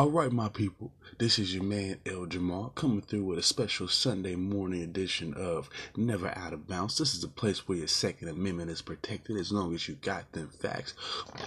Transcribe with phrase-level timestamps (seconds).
[0.00, 3.86] All right, my people, this is your man El Jamal coming through with a special
[3.86, 6.96] Sunday morning edition of Never Out of Bounds.
[6.96, 10.32] This is a place where your Second Amendment is protected as long as you got
[10.32, 10.94] them facts.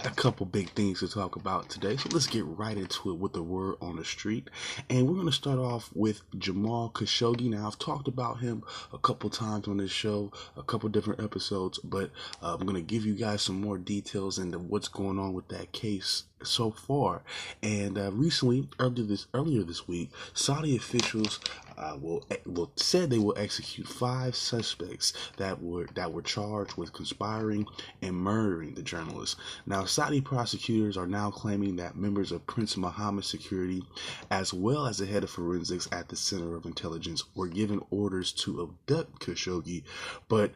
[0.04, 3.32] A couple big things to talk about today, so let's get right into it with
[3.32, 4.48] the word on the street.
[4.88, 7.50] And we're going to start off with Jamal Khashoggi.
[7.50, 8.62] Now, I've talked about him
[8.92, 12.82] a couple times on this show, a couple different episodes, but uh, I'm going to
[12.82, 17.22] give you guys some more details into what's going on with that case so far.
[17.62, 21.40] And uh, recently, earlier this earlier this week, Saudi officials
[21.76, 26.92] uh, will will said they will execute five suspects that were that were charged with
[26.92, 27.66] conspiring
[28.02, 29.36] and murdering the journalist.
[29.66, 33.82] Now, Saudi prosecutors are now claiming that members of Prince Mohammed security,
[34.30, 38.32] as well as the head of forensics at the Center of Intelligence, were given orders
[38.32, 39.82] to abduct Khashoggi,
[40.28, 40.52] but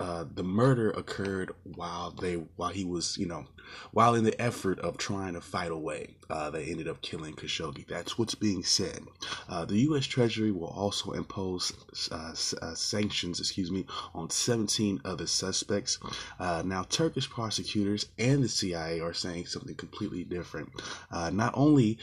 [0.00, 3.46] uh, the murder occurred while they while he was you know
[3.92, 7.86] while in the effort of trying to fight away uh, they ended up killing Khashoggi.
[7.86, 9.00] That's what's being said.
[9.48, 10.06] Uh, the U.S.
[10.06, 11.72] Treasury will also impose
[12.10, 15.98] uh, uh, sanctions excuse me on 17 other suspects.
[16.38, 20.70] Uh, now Turkish prosecutors and the CIA are saying something completely different.
[21.10, 21.98] Not only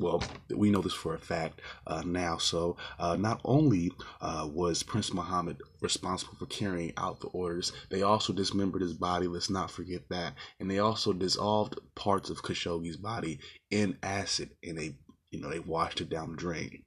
[0.00, 0.22] well,
[0.56, 2.38] we know this for a fact uh, now.
[2.38, 8.02] So, uh, not only uh, was Prince Mohammed responsible for carrying out the orders, they
[8.02, 9.26] also dismembered his body.
[9.26, 10.34] Let's not forget that.
[10.58, 13.40] And they also dissolved parts of Khashoggi's body
[13.70, 14.96] in acid, and they,
[15.30, 16.82] you know, they washed it down the drain.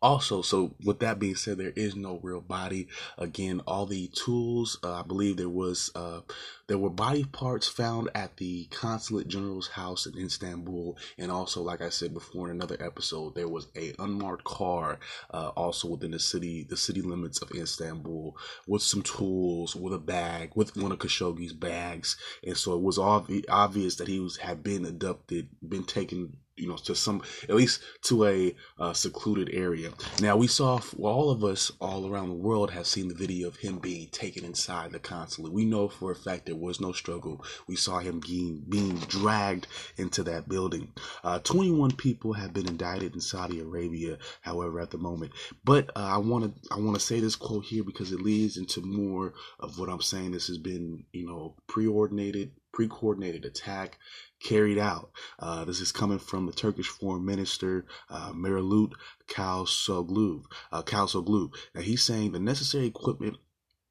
[0.00, 2.88] Also, so with that being said, there is no real body.
[3.16, 6.20] Again, all the tools, uh, I believe there was, uh,
[6.68, 11.80] there were body parts found at the consulate general's house in Istanbul, and also, like
[11.80, 14.98] I said before in another episode, there was a unmarked car,
[15.32, 19.98] uh, also within the city, the city limits of Istanbul, with some tools, with a
[19.98, 24.36] bag, with one of Khashoggi's bags, and so it was obvi- obvious that he was
[24.36, 29.50] had been abducted, been taken you know to some at least to a uh, secluded
[29.52, 29.90] area.
[30.20, 33.56] Now we saw all of us all around the world have seen the video of
[33.56, 35.52] him being taken inside the consulate.
[35.52, 37.44] We know for a fact there was no struggle.
[37.66, 40.92] We saw him being being dragged into that building.
[41.24, 45.32] Uh, 21 people have been indicted in saudi arabia however at the moment.
[45.64, 48.56] But uh, i want to i want to say this quote here because it leads
[48.56, 50.32] into more of what i'm saying.
[50.32, 53.98] This has been you know preordinated pre-coordinated attack
[54.40, 55.10] carried out.
[55.38, 58.92] Uh, this is coming from the Turkish Foreign Minister uh, Mevlut
[59.28, 60.44] Cavusoglu.
[60.72, 61.54] Uh, Cavusoglu.
[61.74, 63.36] Now he's saying the necessary equipment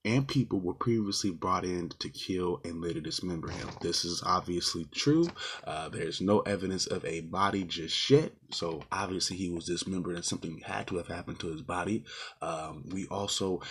[0.07, 3.68] and people were previously brought in to kill and later dismember him.
[3.81, 5.28] This is obviously true.
[5.66, 8.31] Uh, there's no evidence of a body just yet.
[8.51, 12.06] So obviously he was dismembered and something had to have happened to his body.
[12.41, 13.62] Um, we also,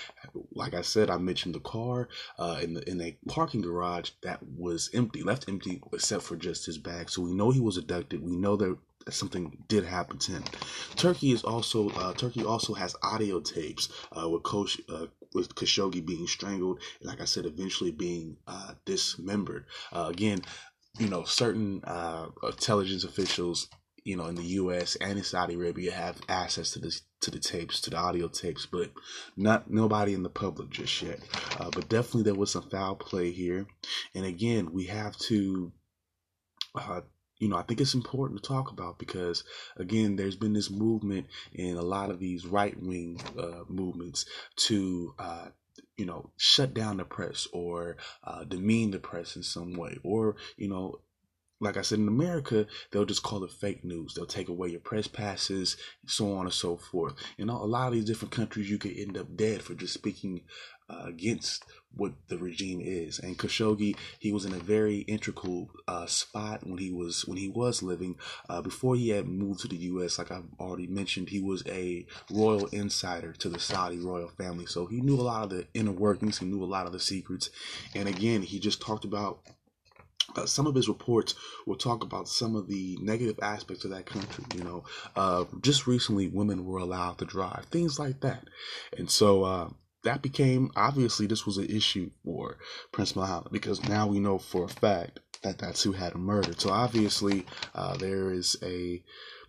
[0.53, 2.09] like I said, I mentioned the car
[2.39, 6.67] uh, in the in a parking garage that was empty, left empty except for just
[6.67, 7.09] his bag.
[7.09, 8.23] So we know he was abducted.
[8.23, 8.77] We know that
[9.09, 10.45] something did happen to him.
[10.97, 16.05] Turkey is also uh, Turkey also has audio tapes uh, with Kosh, uh, with Khashoggi
[16.05, 19.67] being strangled, like I said, eventually being uh, dismembered.
[19.93, 20.41] Uh, again,
[20.99, 23.69] you know, certain uh, intelligence officials,
[24.05, 24.97] you know, in the U.S.
[24.97, 28.67] and in Saudi Arabia have access to this to the tapes, to the audio tapes,
[28.67, 28.93] but
[29.37, 31.19] not nobody in the public just yet.
[31.59, 33.67] but definitely there was some foul play here,
[34.15, 35.73] and again, we have to
[36.75, 37.01] uh,
[37.39, 39.45] you know, I think it's important to talk about because,
[39.77, 44.27] again, there's been this movement in a lot of these right wing uh, movements
[44.57, 45.47] to, uh,
[45.97, 50.37] you know, shut down the press or uh, demean the press in some way, or,
[50.57, 51.01] you know,
[51.61, 54.15] like I said, in America, they'll just call it fake news.
[54.15, 57.15] They'll take away your press passes, so on and so forth.
[57.39, 60.43] Know, a lot of these different countries, you could end up dead for just speaking
[60.89, 61.65] uh, against
[61.95, 63.19] what the regime is.
[63.19, 67.49] And Khashoggi, he was in a very integral uh, spot when he was when he
[67.49, 68.17] was living
[68.49, 70.19] uh, before he had moved to the U.S.
[70.19, 74.87] Like I've already mentioned, he was a royal insider to the Saudi royal family, so
[74.87, 76.39] he knew a lot of the inner workings.
[76.39, 77.51] He knew a lot of the secrets.
[77.95, 79.41] And again, he just talked about
[80.35, 81.35] uh, some of his reports
[81.67, 84.45] will talk about some of the negative aspects of that country.
[84.55, 84.85] You know,
[85.15, 88.45] uh, just recently, women were allowed to drive, things like that.
[88.97, 89.69] And so, uh,
[90.05, 92.59] that became obviously this was an issue for
[92.93, 96.61] Prince Mohammed because now we know for a fact that that's who had him murdered.
[96.61, 97.45] So obviously
[97.75, 99.03] uh, there is a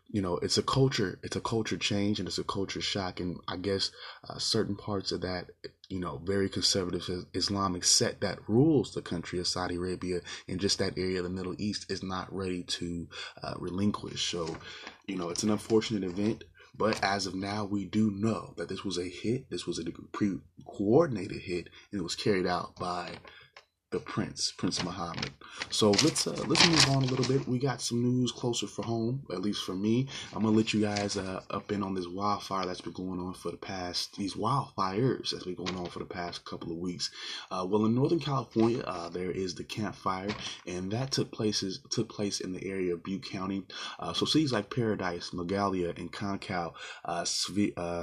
[0.10, 3.38] you know it's a culture it's a culture change and it's a culture shock and
[3.48, 3.92] I guess
[4.28, 5.48] uh, certain parts of that
[5.90, 10.80] you know very conservative Islamic set that rules the country of Saudi Arabia and just
[10.80, 13.08] that area of the Middle East is not ready to
[13.44, 14.30] uh, relinquish.
[14.30, 14.58] So
[15.06, 16.44] you know it's an unfortunate event.
[16.80, 19.50] But as of now, we do know that this was a hit.
[19.50, 23.14] This was a pre coordinated hit, and it was carried out by
[23.90, 25.32] the Prince, Prince Muhammad.
[25.70, 27.48] So let's uh, let's move on a little bit.
[27.48, 30.08] We got some news closer for home, at least for me.
[30.36, 33.34] I'm gonna let you guys uh, up in on this wildfire that's been going on
[33.34, 37.10] for the past these wildfires that's been going on for the past couple of weeks.
[37.50, 40.36] Uh, well, in Northern California, uh, there is the Camp Fire,
[40.66, 43.64] and that took places took place in the area of Butte County.
[44.00, 46.74] Uh, so cities like Paradise, Magalia, and Concow
[47.06, 47.24] uh,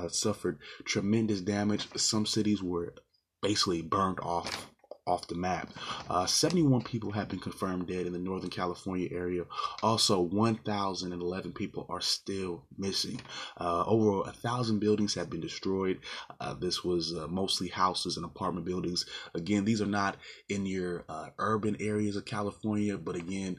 [0.09, 1.89] suffered tremendous damage.
[1.97, 2.95] Some cities were
[3.43, 4.71] basically burned off
[5.07, 5.71] off the map.
[6.09, 9.45] Uh, 71 people have been confirmed dead in the Northern California area.
[9.83, 13.21] Also, 1,011 people are still missing.
[13.59, 16.01] Uh, over a thousand buildings have been destroyed.
[16.41, 19.05] Uh, this was uh, mostly houses and apartment buildings.
[19.35, 20.17] Again, these are not
[20.49, 23.59] in your uh, urban areas of California, but again,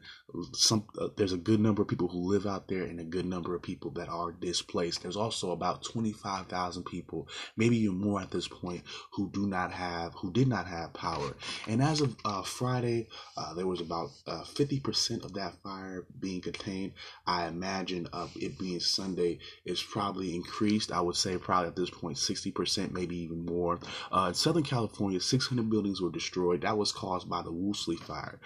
[0.53, 3.25] some uh, there's a good number of people who live out there and a good
[3.25, 5.01] number of people that are displaced.
[5.01, 8.83] There's also about 25,000 people, maybe even more at this point,
[9.13, 11.34] who do not have, who did not have power
[11.67, 16.41] and as of uh, Friday, uh, there was about uh, 50% of that fire being
[16.41, 16.93] contained.
[17.25, 20.91] I imagine uh, it being Sunday is probably increased.
[20.91, 23.79] I would say probably at this point 60%, maybe even more.
[24.11, 26.61] Uh, in Southern California, 600 buildings were destroyed.
[26.61, 28.39] That was caused by the Woolsey fire.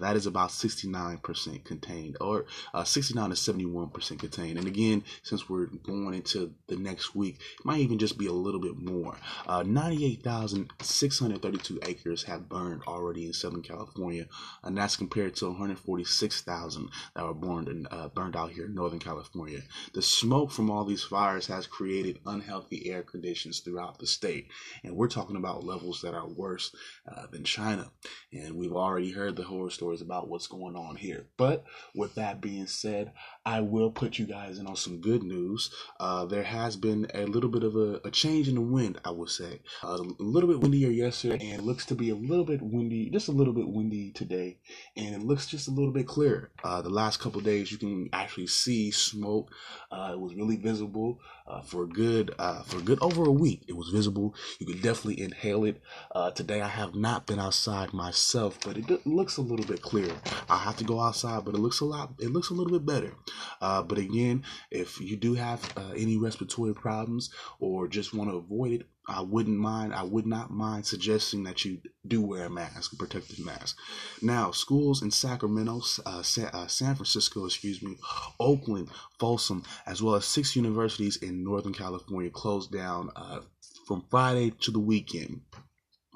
[0.00, 2.46] That is about 69% contained, or
[2.84, 4.58] 69 to 71% contained.
[4.58, 8.32] And again, since we're going into the next week, it might even just be a
[8.32, 9.16] little bit more.
[9.48, 14.26] 98,632 acres have burned already in Southern California,
[14.62, 18.98] and that's compared to 146,000 that were burned and uh, burned out here in Northern
[18.98, 19.60] California.
[19.92, 24.48] The smoke from all these fires has created unhealthy air conditions throughout the state,
[24.82, 26.74] and we're talking about levels that are worse
[27.08, 27.90] uh, than China.
[28.32, 31.26] And we've already heard the horror stories about what's going on here.
[31.36, 31.64] But
[31.94, 33.12] with that being said,
[33.44, 35.70] I will put you guys in on some good news.
[36.00, 39.10] Uh, there has been a little bit of a, a, change in the wind, I
[39.10, 39.60] would say.
[39.82, 43.32] A little bit windier yesterday, and looks to be a little bit windy, just a
[43.32, 44.58] little bit windy today,
[44.96, 46.50] and it looks just a little bit clearer.
[46.62, 49.50] Uh, the last couple days, you can actually see smoke.
[49.90, 53.64] Uh, it was really visible uh, for good uh, for good over a week.
[53.68, 54.34] It was visible.
[54.58, 55.80] You could definitely inhale it.
[56.14, 60.16] Uh, today, I have not been outside myself, but it looks a little bit clearer.
[60.48, 62.14] I have to go outside, but it looks a lot.
[62.18, 63.14] It looks a little bit better.
[63.60, 67.30] Uh, but again, if you do have uh, any respiratory problems
[67.60, 71.62] or just want to avoid it, I wouldn't mind, I would not mind suggesting that
[71.64, 73.76] you do wear a mask, a protective mask.
[74.22, 77.98] Now, schools in Sacramento, uh, San, uh, San, Francisco, excuse me,
[78.40, 78.88] Oakland,
[79.18, 83.40] Folsom, as well as six universities in Northern California closed down uh,
[83.86, 85.40] from Friday to the weekend.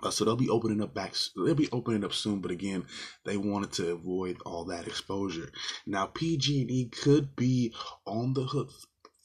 [0.03, 1.15] Uh, so they'll be opening up back.
[1.35, 2.87] They'll be opening up soon, but again,
[3.25, 5.51] they wanted to avoid all that exposure.
[5.87, 7.75] Now, PG&E could be
[8.07, 8.71] on the hook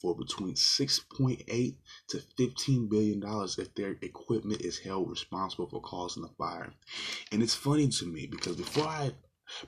[0.04, 1.76] for between 6.8
[2.08, 6.74] to 15 billion dollars if their equipment is held responsible for causing the fire.
[7.32, 9.12] And it's funny to me because before I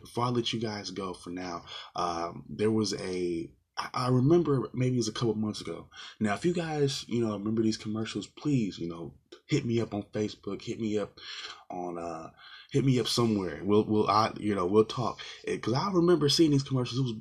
[0.01, 1.65] before I let you guys go for now,
[1.95, 3.51] um, there was a
[3.93, 5.89] I remember maybe it was a couple months ago.
[6.19, 9.13] Now, if you guys, you know, remember these commercials, please, you know,
[9.47, 11.19] hit me up on Facebook, hit me up
[11.71, 12.31] on, uh,
[12.73, 13.61] hit me up somewhere.
[13.63, 15.21] We'll, we'll, I, you know, we'll talk.
[15.45, 17.01] Because I remember seeing these commercials.
[17.01, 17.15] It was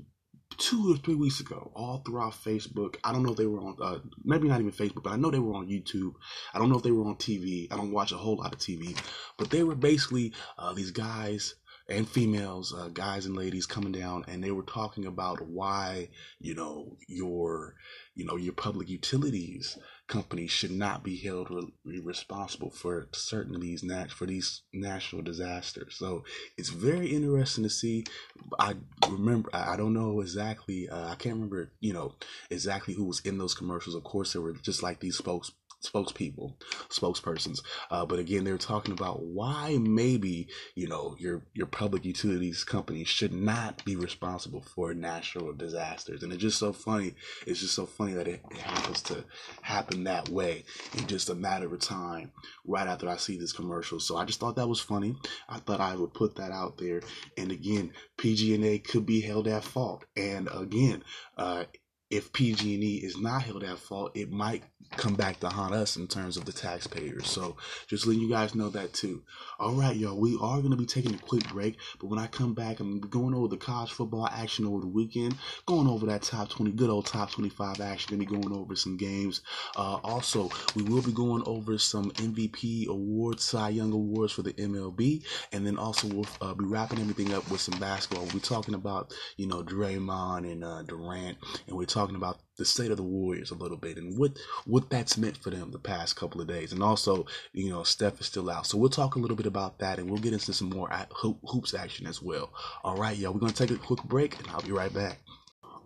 [0.57, 2.95] two or three weeks ago, all throughout Facebook.
[3.03, 5.31] I don't know if they were on, uh, maybe not even Facebook, but I know
[5.31, 6.13] they were on YouTube.
[6.53, 7.67] I don't know if they were on TV.
[7.71, 8.97] I don't watch a whole lot of TV,
[9.37, 11.55] but they were basically uh, these guys
[11.87, 16.09] and females, uh, guys and ladies coming down, and they were talking about why
[16.39, 17.75] you know your
[18.15, 23.61] you know your public utilities companies should not be held re- responsible for certain of
[23.61, 25.95] these nat- for these natural disasters.
[25.97, 26.23] So
[26.57, 28.05] it's very interesting to see.
[28.59, 28.75] I
[29.09, 30.89] remember I don't know exactly.
[30.89, 32.15] Uh, I can't remember you know
[32.49, 33.95] exactly who was in those commercials.
[33.95, 35.51] Of course, there were just like these folks
[35.89, 36.53] spokespeople,
[36.89, 37.61] spokespersons.
[37.89, 43.03] Uh, but again, they're talking about why maybe you know your your public utilities company
[43.03, 47.13] should not be responsible for natural disasters, and it's just so funny.
[47.45, 49.23] It's just so funny that it, it happens to
[49.61, 50.63] happen that way
[50.97, 52.31] in just a matter of time.
[52.65, 55.15] Right after I see this commercial, so I just thought that was funny.
[55.47, 57.01] I thought I would put that out there.
[57.37, 60.05] And again, PG&A could be held at fault.
[60.15, 61.03] And again,
[61.37, 61.65] uh,
[62.09, 64.63] if PG&E is not held at fault, it might
[64.97, 67.27] come back to haunt us in terms of the taxpayers.
[67.27, 67.57] So
[67.87, 69.23] just letting you guys know that too.
[69.59, 72.27] All right, y'all, we are going to be taking a quick break, but when I
[72.27, 75.35] come back, I'm going over the college football action over the weekend,
[75.65, 78.75] going over that top 20, good old top 25 action, going to be going over
[78.75, 79.41] some games.
[79.75, 84.53] Uh, also, we will be going over some MVP awards, Cy Young awards for the
[84.53, 88.23] MLB, and then also we'll uh, be wrapping everything up with some basketball.
[88.25, 92.65] We'll be talking about, you know, Draymond and uh, Durant, and we're talking about the
[92.65, 95.79] state of the Warriors a little bit and what what that's meant for them the
[95.79, 96.73] past couple of days.
[96.73, 99.79] And also, you know, Steph is still out, so we'll talk a little bit about
[99.79, 102.51] that, and we'll get into some more hoops action as well.
[102.83, 105.19] All right, y'all, we're gonna take a quick break, and I'll be right back.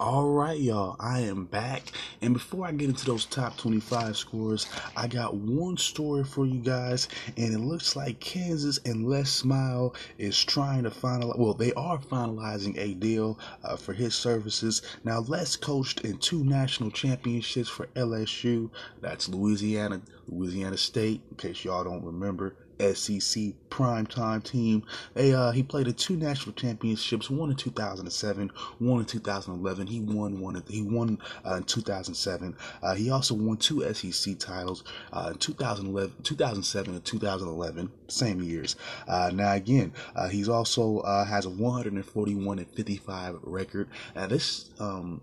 [0.01, 1.91] All right, y'all, I am back.
[2.21, 4.65] And before I get into those top 25 scores,
[4.95, 7.09] I got one story for you guys.
[7.35, 11.99] And it looks like Kansas and Les Miles is trying to finalize, well, they are
[11.99, 14.83] finalizing a deal uh, for his services.
[15.03, 18.69] Now, Les coached in two national championships for LSU.
[19.01, 22.55] That's Louisiana, Louisiana State, in case y'all don't remember.
[22.79, 24.83] SEC primetime team.
[25.13, 29.87] They, uh, he played in two national championships, one in 2007, one in 2011.
[29.87, 30.61] He won one.
[30.67, 32.55] He won uh, in 2007.
[32.81, 34.83] Uh, he also won two SEC titles
[35.13, 38.75] uh, in 2011, 2007 and 2011, same years.
[39.07, 43.89] Uh, now again, uh, he's also has a 141 and 55 record.
[44.15, 45.21] Now this um,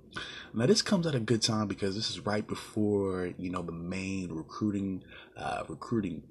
[0.56, 3.72] now this comes at a good time because this is right before you know the
[3.72, 5.02] main recruiting
[5.68, 6.22] recruiting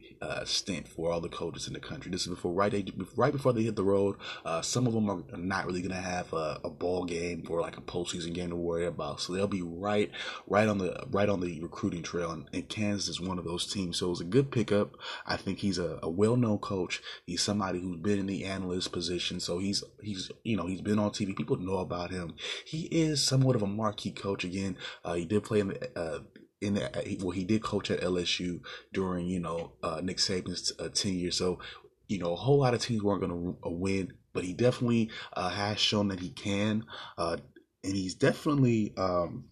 [0.46, 2.12] stint for all the coaches in the country.
[2.12, 4.16] This is before right they, right before they hit the road.
[4.44, 7.78] Uh, some of them are not really gonna have a, a, ball game or like
[7.78, 10.12] a postseason game to worry about, so they'll be right
[10.48, 12.32] right on the right on the recruiting trail.
[12.32, 14.96] And, and Kansas is one of those teams, so it's a good pickup.
[15.26, 17.02] I think he's a, a well known coach.
[17.26, 21.00] He's somebody who's been in the analyst position, so he's he's you know he's been
[21.00, 21.36] on TV.
[21.36, 22.36] People know about him.
[22.66, 24.44] He is somewhat of a marquee coach.
[24.44, 26.20] Again, uh, he did play in the uh,
[26.62, 28.62] in the, well, he did coach at LSU
[28.94, 31.32] during you know uh, Nick Saban's uh, tenure.
[31.32, 31.60] So
[32.08, 35.12] you know a whole lot of teams weren't going to uh, win, but he definitely
[35.34, 36.86] uh, has shown that he can,
[37.18, 37.38] uh,
[37.84, 39.46] and he's definitely um,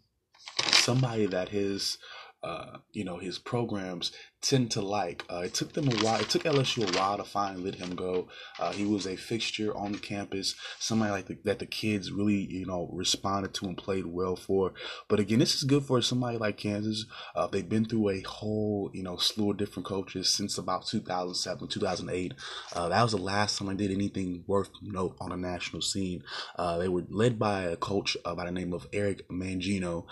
[0.72, 1.98] somebody that his
[2.44, 4.12] uh, you know his programs
[4.44, 5.24] tend to like.
[5.32, 6.20] Uh, it took them a while.
[6.20, 8.28] It took LSU a while to finally let him go.
[8.60, 12.66] Uh, he was a fixture on campus, somebody like the, that the kids really you
[12.66, 14.74] know responded to and played well for.
[15.08, 17.06] But again, this is good for somebody like Kansas.
[17.36, 21.68] Uh, they've been through a whole you know slew of different coaches since about 2007,
[21.70, 22.34] 2008.
[22.74, 26.24] Uh, that was the last time I did anything worth note on a national scene.
[26.58, 30.06] Uh, they were led by a coach by the name of Eric Mangino.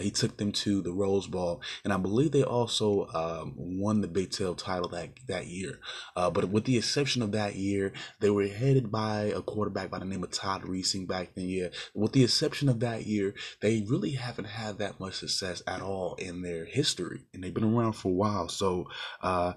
[0.00, 4.08] he took them to the Rose Bowl, and I believe they also um, won the
[4.08, 5.78] Big 12 title that that year.
[6.16, 9.98] Uh, but with the exception of that year, they were headed by a quarterback by
[9.98, 11.48] the name of Todd Reesing back then.
[11.48, 15.80] Yeah, with the exception of that year, they really haven't had that much success at
[15.80, 18.48] all in their history, and they've been around for a while.
[18.48, 18.86] So.
[19.22, 19.54] Uh,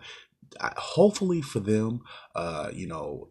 [0.62, 2.02] hopefully for them,
[2.36, 3.28] uh, you know,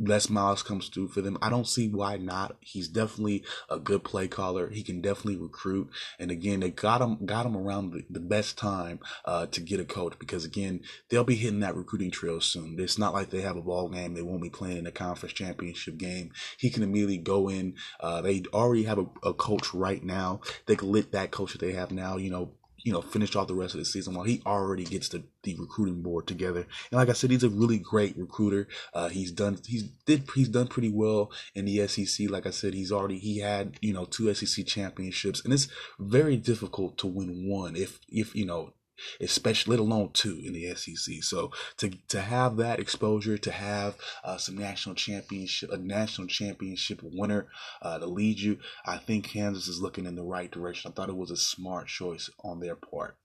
[0.00, 1.36] Les Miles comes through for them.
[1.42, 2.56] I don't see why not.
[2.60, 4.70] He's definitely a good play caller.
[4.70, 5.90] He can definitely recruit.
[6.18, 9.80] And again, they got him got him around the, the best time uh, to get
[9.80, 12.76] a coach because again, they'll be hitting that recruiting trail soon.
[12.78, 14.14] It's not like they have a ball game.
[14.14, 16.32] They won't be playing in a conference championship game.
[16.58, 17.74] He can immediately go in.
[18.00, 20.40] Uh, they already have a, a coach right now.
[20.66, 23.48] They can let that coach that they have now, you know, you know, finish off
[23.48, 26.60] the rest of the season while he already gets the, the recruiting board together.
[26.90, 28.68] And like I said, he's a really great recruiter.
[28.94, 32.30] Uh, he's done, he's did, he's done pretty well in the SEC.
[32.30, 35.68] Like I said, he's already, he had, you know, two SEC championships and it's
[35.98, 38.72] very difficult to win one if, if, you know,
[39.20, 41.22] especially let alone two in the SEC.
[41.22, 47.00] So to to have that exposure, to have uh, some national championship, a national championship
[47.02, 47.48] winner
[47.82, 50.90] uh, to lead you, I think Kansas is looking in the right direction.
[50.90, 53.16] I thought it was a smart choice on their part.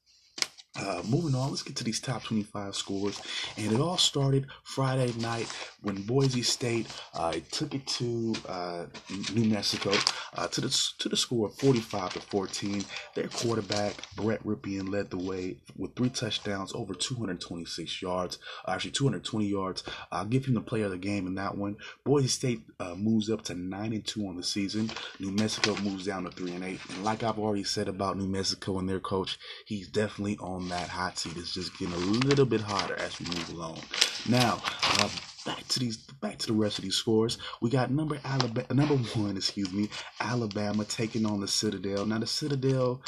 [0.78, 3.22] Uh, moving on, let's get to these top 25 scores.
[3.58, 5.48] And it all started Friday night
[5.82, 8.86] when Boise State uh, took it to uh,
[9.34, 9.94] New Mexico
[10.34, 12.84] uh, to the to the score of 45 to 14.
[13.16, 19.46] Their quarterback Brett Rypien led the way with three touchdowns, over 226 yards, actually 220
[19.46, 19.84] yards.
[20.12, 21.78] I'll give him the player of the game in that one.
[22.04, 24.92] Boise State uh, moves up to nine and two on the season.
[25.20, 26.82] New Mexico moves down to three and eight.
[26.90, 30.90] And like I've already said about New Mexico and their coach, he's definitely on that
[30.90, 33.80] hot seat is just getting a little bit hotter as we move along.
[34.28, 34.62] Now,
[35.00, 35.10] uh,
[35.46, 37.38] back to these, back to the rest of these scores.
[37.62, 42.06] We got number Alabama, number one, excuse me, Alabama taking on the Citadel.
[42.06, 43.02] Now the Citadel,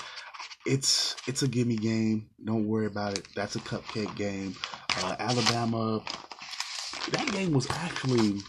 [0.65, 2.29] it's it's a gimme game.
[2.43, 3.27] Don't worry about it.
[3.35, 4.55] That's a cupcake game.
[5.03, 6.03] Uh, Alabama,
[7.11, 8.41] that game was actually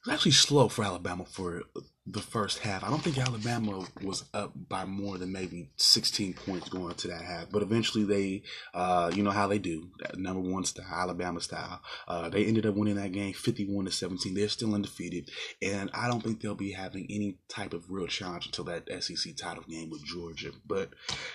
[0.00, 1.62] it was actually slow for Alabama for
[2.06, 2.82] the first half.
[2.82, 7.22] I don't think Alabama was up by more than maybe 16 points going into that
[7.22, 8.42] half, but eventually they,
[8.72, 11.80] uh, you know how they do, number one style, Alabama style.
[12.08, 14.34] Uh, they ended up winning that game 51 to 17.
[14.34, 15.30] They're still undefeated,
[15.62, 19.36] and I don't think they'll be having any type of real challenge until that SEC
[19.36, 20.52] title game with Georgia.
[20.66, 20.90] But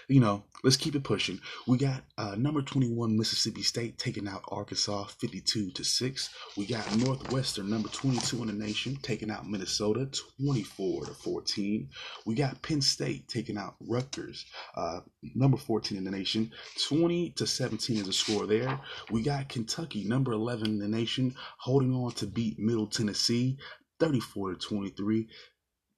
[0.07, 1.39] you know, let's keep it pushing.
[1.67, 6.31] We got uh, number 21 Mississippi State taking out Arkansas 52 to six.
[6.57, 10.09] We got Northwestern number 22 in the nation taking out Minnesota
[10.43, 11.89] 20 24 to 14.
[12.25, 14.45] We got Penn State taking out Rutgers,
[14.75, 15.01] uh,
[15.35, 16.51] number 14 in the nation.
[16.87, 18.79] 20 to 17 is the score there.
[19.11, 23.57] We got Kentucky, number 11 in the nation, holding on to beat Middle Tennessee,
[23.99, 25.27] 34 to 23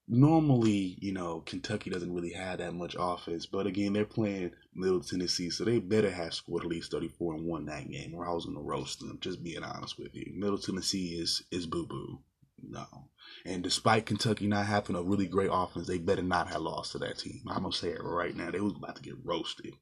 [0.10, 5.02] normally, you know, Kentucky doesn't really have that much offense, but again, they're playing Middle
[5.02, 8.32] Tennessee, so they better have scored at least 34 and won that game, or I
[8.32, 9.18] was gonna roast them.
[9.20, 12.20] Just being honest with you, Middle Tennessee is is boo boo.
[12.64, 12.86] No,
[13.46, 17.00] and despite Kentucky not having a really great offense, they better not have lost to
[17.00, 17.42] that team.
[17.48, 19.74] I'm gonna say it right now; they was about to get roasted.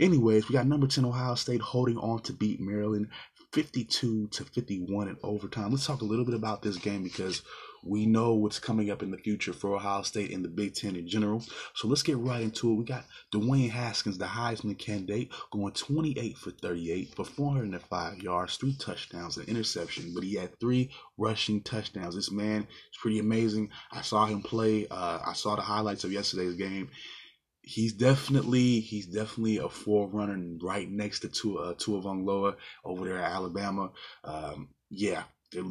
[0.00, 3.08] Anyways, we got number 10 Ohio State holding on to beat Maryland
[3.52, 5.70] 52 to 51 in overtime.
[5.70, 7.42] Let's talk a little bit about this game because
[7.84, 10.96] we know what's coming up in the future for Ohio State and the Big Ten
[10.96, 11.44] in general.
[11.74, 12.74] So let's get right into it.
[12.74, 18.74] We got Dwayne Haskins, the Heisman candidate, going 28 for 38 for 405 yards, three
[18.74, 22.14] touchdowns, an interception, but he had three rushing touchdowns.
[22.14, 23.70] This man is pretty amazing.
[23.92, 24.86] I saw him play.
[24.90, 26.90] Uh, I saw the highlights of yesterday's game
[27.64, 33.18] he's definitely he's definitely a forerunner right next to Tua, uh, Tua Vungloa over there
[33.18, 33.90] at Alabama.
[34.22, 35.64] Um, yeah, it,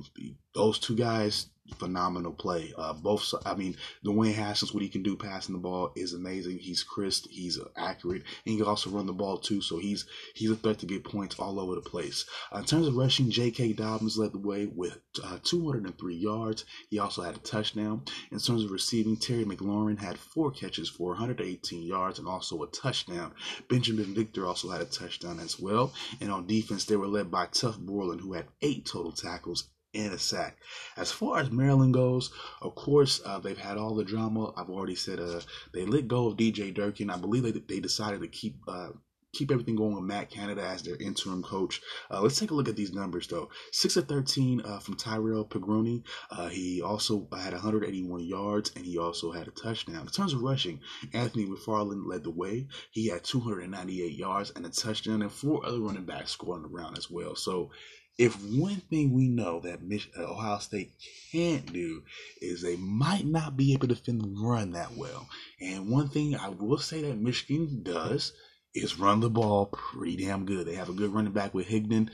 [0.54, 2.74] those two guys phenomenal play.
[2.78, 6.60] Uh, both, I mean, Dwayne Haskins, what he can do passing the ball is amazing.
[6.60, 9.62] He's crisp, he's accurate, and he can also run the ball too.
[9.62, 10.06] So he's
[10.36, 12.26] he's a threat to get points all over the place.
[12.54, 13.74] Uh, in terms of rushing, J.K.
[13.74, 16.66] Dobbins led the way with uh, 203 yards.
[16.90, 18.04] He also had a touchdown.
[18.32, 22.68] In terms of receiving, Terry McLaurin had four catches for 118 yards and also a
[22.68, 23.34] touchdown.
[23.68, 25.94] Binjimen Victor also had a touchdown as well.
[26.20, 30.14] And on defense, they were led by Tuf Borland, who had eight total tackles and
[30.14, 30.58] a sack.
[30.98, 32.32] As far as Maryland goes,
[32.62, 34.54] of course, uh, they've had all the drama.
[34.58, 35.42] I've already said uh,
[35.74, 37.10] they let go of DJ Durkin.
[37.10, 38.90] I believe they, they decided to keep uh,
[39.34, 41.82] keep everything going with Matt Canada as their interim coach.
[42.12, 43.50] Uh, let's take a look at these numbers though.
[43.72, 46.04] Six of thirteen uh, from Tyrrell Pigroni.
[46.30, 50.02] Uh, he also had 181 yards and he also had a touchdown.
[50.02, 50.80] In terms of rushing,
[51.14, 52.68] Anthony McFarland led the way.
[52.92, 56.70] He had 298 yards and a touchdown, and four other running backs scored on the
[56.70, 57.36] ground as well.
[57.36, 57.72] So
[58.18, 59.80] if one thing we know that
[60.18, 60.92] uh, Ohio State
[61.32, 62.04] can't do
[62.42, 65.28] is they might not be able to defend the run that well.
[65.60, 68.34] And one thing I will say that Michigan does
[68.76, 70.68] is run the ball pretty damn good.
[70.68, 72.10] They have a good running back with Higdon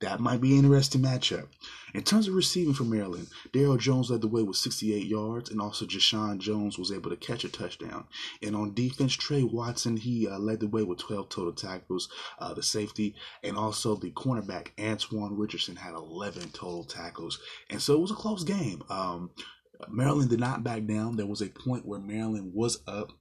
[0.00, 1.46] that might be an interesting matchup.
[1.94, 5.60] In terms of receiving for Maryland, Daryl Jones led the way with 68 yards, and
[5.60, 8.04] also Jeshaun Jones was able to catch a touchdown.
[8.42, 12.08] And on defense, Trey Watson, he uh, led the way with 12 total tackles,
[12.40, 17.38] uh, the safety, and also the cornerback, Antoine Richardson, had 11 total tackles.
[17.70, 18.82] And so it was a close game.
[18.90, 19.30] Um,
[19.88, 21.14] Maryland did not back down.
[21.14, 23.12] There was a point where Maryland was up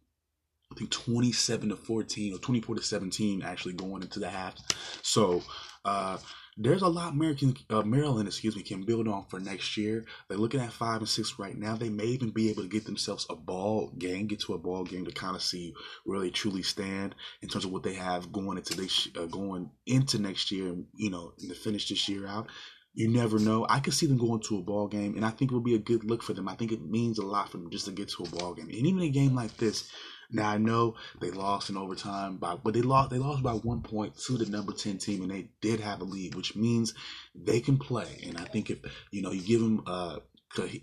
[0.71, 4.55] I think 27 to 14 or 24 to 17 actually going into the half.
[5.03, 5.43] So
[5.86, 6.17] uh,
[6.57, 10.05] there's a lot American uh, Maryland, excuse me, can build on for next year.
[10.27, 11.75] They're looking at five and six right now.
[11.75, 14.83] They may even be able to get themselves a ball game, get to a ball
[14.83, 15.73] game to kind of see
[16.05, 19.71] where they truly stand in terms of what they have going into this, uh, going
[19.85, 22.49] into next year, you know, to finish this year out.
[22.95, 23.65] You never know.
[23.67, 25.73] I could see them going to a ball game, and I think it would be
[25.73, 26.47] a good look for them.
[26.47, 28.67] I think it means a lot for them just to get to a ball game,
[28.67, 29.91] and even a game like this
[30.33, 33.81] now I know they lost in overtime by, but they lost they lost by one
[33.81, 36.93] point to the number ten team, and they did have a lead, which means
[37.35, 38.21] they can play.
[38.25, 38.79] And I think if
[39.11, 40.19] you know you give them a,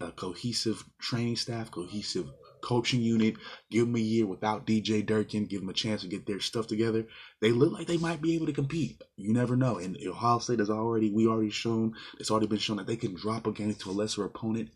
[0.00, 3.36] a cohesive training staff, cohesive coaching unit,
[3.70, 6.66] give them a year without DJ Durkin, give them a chance to get their stuff
[6.66, 7.06] together.
[7.40, 9.02] They look like they might be able to compete.
[9.16, 9.78] You never know.
[9.78, 13.14] And Ohio State has already we already shown it's already been shown that they can
[13.14, 14.70] drop a game to a lesser opponent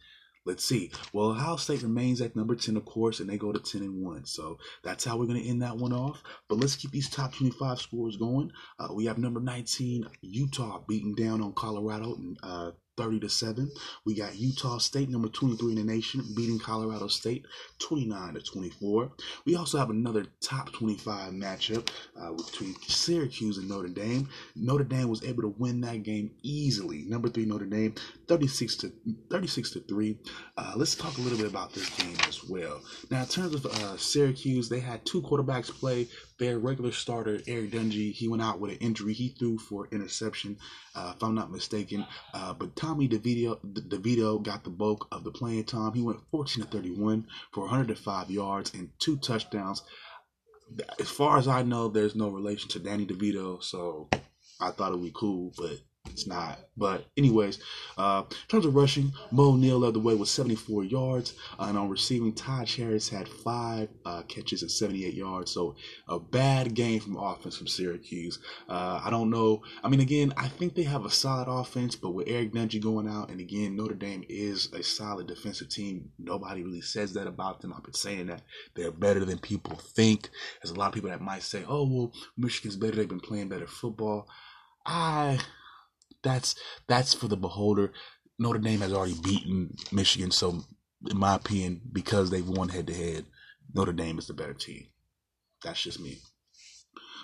[0.47, 0.91] Let's see.
[1.13, 4.05] Well, Ohio State remains at number 10, of course, and they go to 10 and
[4.05, 4.27] 1.
[4.27, 6.23] So that's how we're going to end that one off.
[6.49, 8.53] But let's keep these top 25 scores going.
[8.79, 13.71] Uh, we have number 19, Utah, beating down on Colorado uh, 30 to 7.
[14.05, 17.45] We got Utah State, number 23 in the nation, beating Colorado State
[17.81, 19.13] 29 to 24.
[19.47, 21.89] We also have another top 25 matchup
[22.21, 24.29] uh, between Syracuse and Notre Dame.
[24.57, 27.05] Notre Dame was able to win that game easily.
[27.07, 27.95] Number 3 Notre Dame
[28.29, 28.93] 36 to
[29.31, 30.19] 36 to 3.
[30.57, 32.81] Uh, let's talk a little bit about this game as well.
[33.11, 37.71] Now, in terms of uh, Syracuse, they had two quarterbacks play their regular starter, Eric
[37.71, 39.13] Dungey, he went out with an injury.
[39.13, 40.59] He threw for interception,
[40.95, 42.07] uh, if I'm not mistaken.
[42.33, 45.93] Uh, but Tommy DeVito, DeVito got the bulk of the playing time.
[45.93, 49.83] He went 14 to 31 for 105 yards and two touchdowns.
[50.99, 54.09] As far as I know, there's no relation to Danny DeVito, so
[54.61, 55.79] I thought it would be cool, but
[56.15, 56.61] It's not.
[56.77, 57.59] But anyways,
[57.99, 61.77] uh, in terms of rushing, Moe Neal led the way with 74 yards, uh, and
[61.77, 65.51] on receiving, Todd Harris had five uh, catches and 78 yards.
[65.51, 65.75] So
[66.09, 68.39] a bad game from offense from Syracuse.
[68.69, 69.65] Uh, I don't know.
[69.83, 73.09] I mean, again, I think they have a solid offense, but with Eric Dungey going
[73.09, 76.11] out, and again, Notre Dame is a solid defensive team.
[76.21, 77.75] Nobody really says that about them.
[77.77, 78.43] I've been saying that
[78.77, 80.31] they're better than people think.
[80.63, 82.95] There's a lot of people that might say, "Oh, well, Michigan's better.
[82.95, 84.29] They've been playing better football."
[84.87, 85.39] I
[86.25, 86.57] that's
[86.89, 87.93] that's for the beholder.
[88.39, 90.65] Notre Dame has already beaten Michigan, so
[91.11, 93.27] in my opinion, because they've won head to head,
[93.75, 94.89] Notre Dame is the better team.
[95.63, 96.19] That's just me.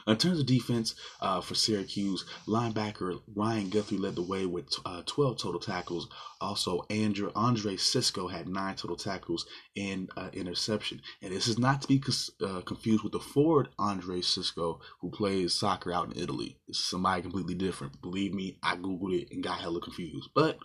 [0.07, 5.03] In terms of defense uh, for Syracuse, linebacker Ryan Guthrie led the way with uh,
[5.07, 6.09] 12 total tackles.
[6.41, 11.03] Also, Andrew, Andre Cisco had nine total tackles and uh, interception.
[11.23, 12.03] And this is not to be
[12.45, 16.59] uh, confused with the forward Andre Cisco, who plays soccer out in Italy.
[16.69, 18.01] It's somebody completely different.
[18.01, 20.31] Believe me, I googled it and got hella confused.
[20.35, 20.59] But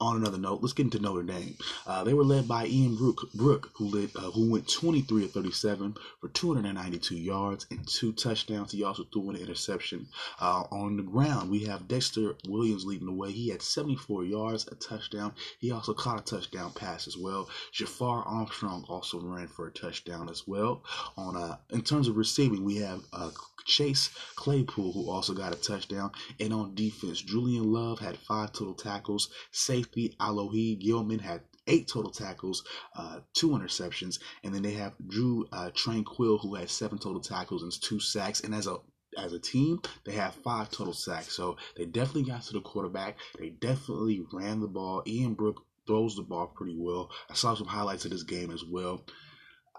[0.00, 1.56] on another note, let's get into Notre Dame.
[1.86, 5.32] Uh, they were led by Ian Brook, Brook who led, uh, who went 23 of
[5.32, 8.70] 37 for 292 yards and two touchdowns.
[8.70, 10.06] He also threw an interception.
[10.40, 13.32] Uh, on the ground, we have Dexter Williams leading the way.
[13.32, 15.34] He had 74 yards, a touchdown.
[15.58, 17.48] He also caught a touchdown pass as well.
[17.72, 20.84] Jafar Armstrong also ran for a touchdown as well.
[21.16, 23.30] On uh, in terms of receiving, we have uh,
[23.68, 26.10] Chase Claypool, who also got a touchdown.
[26.40, 29.28] And on defense, Julian Love had five total tackles.
[29.88, 32.64] Safety Alohi Gilman had eight total tackles,
[32.96, 37.62] uh, two interceptions, and then they have Drew uh, Tranquill, who had seven total tackles
[37.62, 38.40] and two sacks.
[38.40, 38.76] And as a
[39.16, 41.34] as a team, they have five total sacks.
[41.34, 43.16] So they definitely got to the quarterback.
[43.38, 45.02] They definitely ran the ball.
[45.06, 47.10] Ian Brook throws the ball pretty well.
[47.30, 49.04] I saw some highlights of this game as well.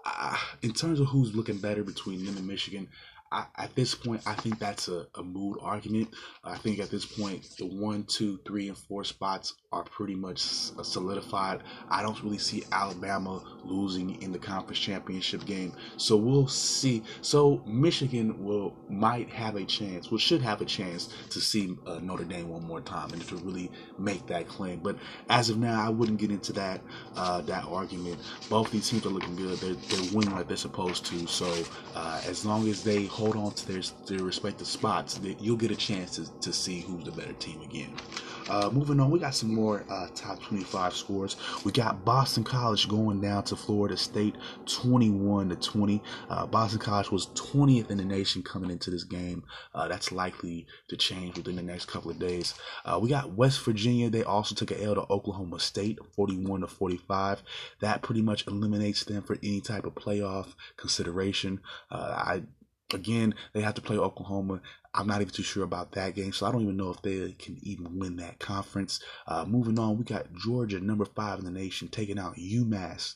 [0.04, 2.88] Uh, in terms of who's looking better between them and Michigan,
[3.32, 6.08] At this point, I think that's a, a mood argument.
[6.42, 10.40] I think at this point, the one, two, three, and four spots are pretty much
[10.40, 11.62] solidified.
[11.88, 17.04] I don't really see Alabama losing in the conference championship game, so we'll see.
[17.20, 22.00] So Michigan will might have a chance, well, should have a chance to see uh,
[22.02, 24.80] Notre Dame one more time and to really make that claim.
[24.80, 24.96] But
[25.28, 26.80] as of now, I wouldn't get into that
[27.14, 28.18] uh, that argument.
[28.48, 29.58] Both these teams are looking good.
[29.58, 31.28] They're, they're winning like they're supposed to.
[31.28, 31.64] So
[31.94, 35.76] uh, as long as they hold on to their, their respective spots, you'll get a
[35.76, 37.92] chance to, to see who's the better team again.
[38.48, 41.36] Uh, moving on, we got some more uh, top 25 scores.
[41.62, 46.02] We got Boston College going down to Florida State 21 to 20.
[46.30, 49.44] Uh, Boston College was 20th in the nation coming into this game.
[49.74, 52.54] Uh, that's likely to change within the next couple of days.
[52.86, 54.08] Uh, we got West Virginia.
[54.08, 57.42] They also took an L to Oklahoma State 41 to 45.
[57.80, 61.60] That pretty much eliminates them for any type of playoff consideration.
[61.90, 62.44] I
[62.94, 64.60] again, they have to play Oklahoma.
[64.94, 67.32] I'm not even too sure about that game, so I don't even know if they
[67.32, 69.00] can even win that conference.
[69.26, 73.14] Uh, moving on, we got Georgia, number five in the nation, taking out UMass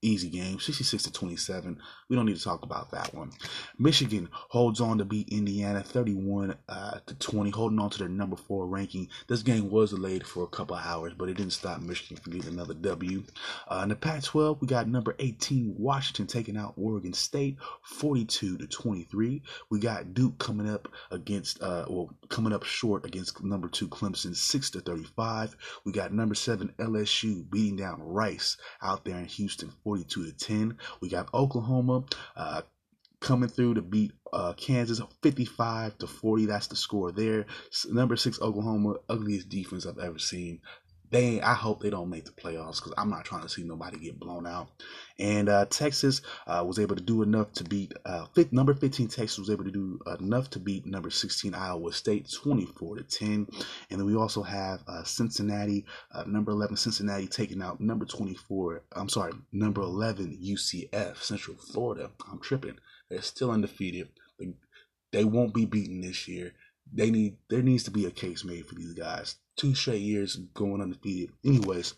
[0.00, 1.76] Easy game, 66 to 27.
[2.08, 3.32] We don't need to talk about that one.
[3.80, 8.36] Michigan holds on to beat Indiana 31 uh, to 20, holding on to their number
[8.36, 9.08] four ranking.
[9.26, 12.52] This game was delayed for a couple hours, but it didn't stop Michigan from getting
[12.52, 13.24] another W.
[13.66, 18.66] Uh, in the Pac-12, we got number 18 Washington taking out Oregon State 42 to
[18.68, 19.42] 23.
[19.68, 24.36] We got Duke coming up against, uh, well, coming up short against number two Clemson
[24.36, 25.56] 6 to 35.
[25.84, 30.76] We got number seven LSU beating down Rice out there in Houston 42 to 10.
[31.00, 32.04] We got Oklahoma
[32.36, 32.60] uh,
[33.20, 36.44] coming through to beat uh, Kansas 55 to 40.
[36.44, 37.46] That's the score there.
[37.88, 40.60] Number six Oklahoma, ugliest defense I've ever seen
[41.10, 43.98] they I hope they don't make the playoffs because I'm not trying to see nobody
[43.98, 44.68] get blown out.
[45.18, 49.08] And uh, Texas uh, was able to do enough to beat uh, fifth, number 15.
[49.08, 53.46] Texas was able to do enough to beat number 16 Iowa State 24 to 10.
[53.90, 58.82] And then we also have uh, Cincinnati, uh, number 11 Cincinnati taking out number 24.
[58.92, 62.10] I'm sorry, number 11 UCF Central Florida.
[62.30, 62.78] I'm tripping.
[63.08, 64.08] They're still undefeated.
[64.38, 64.52] They,
[65.10, 66.52] they won't be beaten this year.
[66.90, 70.36] They need there needs to be a case made for these guys two straight years
[70.54, 71.34] going undefeated.
[71.44, 71.94] Anyways,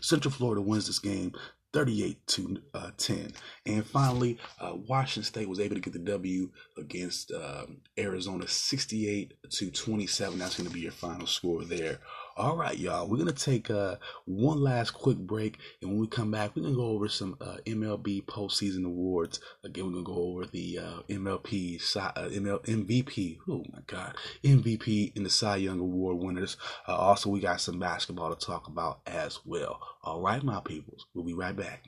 [0.00, 1.32] Central Florida wins this game
[1.72, 3.32] 38 to uh, 10.
[3.66, 9.34] And finally, uh, Washington State was able to get the W against um, Arizona 68
[9.50, 10.38] to 27.
[10.38, 11.98] That's going to be your final score there.
[12.34, 13.06] All right, y'all.
[13.08, 16.74] We're gonna take uh, one last quick break, and when we come back, we're gonna
[16.74, 19.38] go over some uh, MLB postseason awards.
[19.62, 23.36] Again, we're gonna go over the uh, MLP uh, ML, MVP.
[23.46, 26.56] Oh my God, MVP and the Cy Young Award winners.
[26.88, 29.78] Uh, also, we got some basketball to talk about as well.
[30.02, 31.04] All right, my peoples.
[31.12, 31.84] We'll be right back.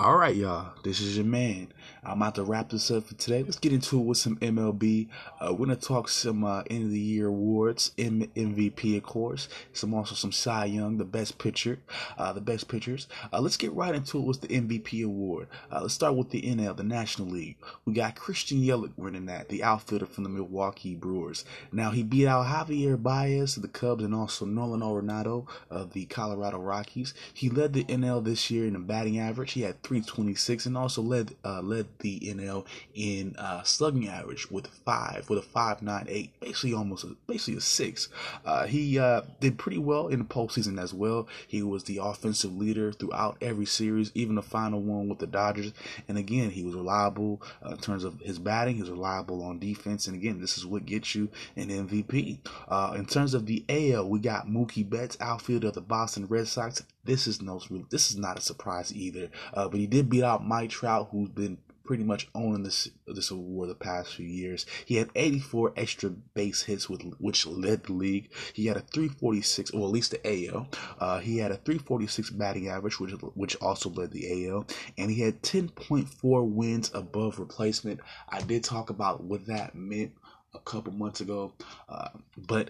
[0.00, 0.74] All right, y'all.
[0.84, 1.72] This is your man.
[2.04, 3.42] I'm about to wrap this up for today.
[3.42, 5.08] Let's get into it with some MLB.
[5.40, 9.48] Uh, we're gonna talk some uh, end of the year awards, M- MVP, of course.
[9.72, 11.80] Some also some Cy Young, the best pitcher,
[12.16, 13.08] uh, the best pitchers.
[13.32, 15.48] Uh, let's get right into it with the MVP award.
[15.72, 17.56] Uh, let's start with the NL, the National League.
[17.84, 21.44] We got Christian Yelich winning that, the outfielder from the Milwaukee Brewers.
[21.72, 26.04] Now he beat out Javier Baez of the Cubs and also Nolan Arenado of the
[26.06, 27.14] Colorado Rockies.
[27.34, 29.52] He led the NL this year in the batting average.
[29.52, 34.66] He had 326 and also led uh, led the NL in uh, slugging average with
[34.66, 38.10] five with a 598 basically almost a, basically a six.
[38.44, 41.26] Uh, he uh, did pretty well in the postseason as well.
[41.46, 45.72] He was the offensive leader throughout every series even the final one with the Dodgers.
[46.06, 48.74] And again he was reliable uh, in terms of his batting.
[48.74, 50.06] He was reliable on defense.
[50.06, 54.06] And again this is what gets you an MVP uh, in terms of the AL
[54.06, 58.16] we got Mookie Betts outfielder of the Boston Red Sox this is no this is
[58.16, 59.30] not a surprise either.
[59.54, 61.58] Uh, but he did beat out Mike Trout, who's been
[61.88, 64.66] pretty much owning this this award the past few years.
[64.84, 68.30] He had 84 extra base hits, with which led the league.
[68.52, 70.68] He had a 346, or at least the AL.
[71.00, 74.66] Uh, he had a 346 batting average, which which also led the AL,
[74.98, 78.00] and he had 10.4 wins above replacement.
[78.28, 80.12] I did talk about what that meant
[80.54, 81.54] a couple months ago,
[81.88, 82.68] uh, but